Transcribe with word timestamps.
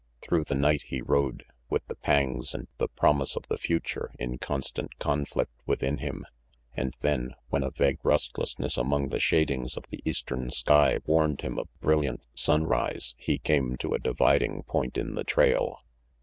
Through 0.19 0.45
the 0.45 0.55
night 0.55 0.81
he 0.87 1.03
rode, 1.03 1.45
with 1.69 1.85
the 1.85 1.93
pangs 1.95 2.55
and 2.55 2.67
the 2.79 2.87
promise 2.87 3.35
of 3.35 3.47
the 3.49 3.57
future 3.59 4.09
in 4.17 4.39
constant 4.39 4.97
conflict 4.97 5.51
within 5.67 5.99
him; 5.99 6.25
and 6.75 6.95
then, 7.01 7.35
when 7.49 7.61
a 7.61 7.69
vague 7.69 7.99
restlessness 8.03 8.77
among 8.77 9.09
the 9.09 9.19
shad 9.19 9.51
ings 9.51 9.77
of 9.77 9.89
the 9.89 10.01
eastern 10.03 10.49
sky 10.49 10.97
warned 11.05 11.41
him 11.41 11.59
of 11.59 11.67
brilliant 11.81 12.23
sunrise, 12.33 13.13
he 13.19 13.37
came 13.37 13.77
to 13.77 13.93
a 13.93 13.99
dividing 13.99 14.63
point 14.63 14.97
in 14.97 15.13
the 15.13 15.23
trail. 15.23 15.79